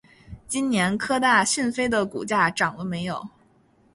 [0.47, 3.29] 今年科大讯飞的股价涨了没有？